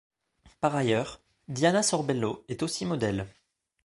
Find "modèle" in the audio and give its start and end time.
2.87-3.27